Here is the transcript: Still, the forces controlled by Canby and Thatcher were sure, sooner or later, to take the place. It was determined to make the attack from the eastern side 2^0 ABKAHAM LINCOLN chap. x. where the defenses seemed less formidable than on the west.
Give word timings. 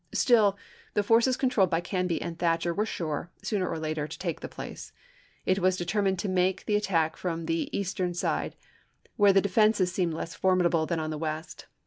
Still, 0.15 0.57
the 0.95 1.03
forces 1.03 1.37
controlled 1.37 1.69
by 1.69 1.79
Canby 1.79 2.19
and 2.23 2.39
Thatcher 2.39 2.73
were 2.73 2.87
sure, 2.87 3.29
sooner 3.43 3.69
or 3.69 3.77
later, 3.77 4.07
to 4.07 4.17
take 4.17 4.39
the 4.39 4.47
place. 4.49 4.93
It 5.45 5.59
was 5.59 5.77
determined 5.77 6.17
to 6.21 6.27
make 6.27 6.65
the 6.65 6.75
attack 6.75 7.15
from 7.17 7.45
the 7.45 7.69
eastern 7.77 8.15
side 8.15 8.53
2^0 8.53 8.53
ABKAHAM 8.53 8.53
LINCOLN 8.53 9.01
chap. 9.03 9.05
x. 9.09 9.13
where 9.17 9.33
the 9.33 9.41
defenses 9.41 9.91
seemed 9.91 10.13
less 10.15 10.33
formidable 10.33 10.87
than 10.87 10.99
on 10.99 11.11
the 11.11 11.19
west. 11.19 11.67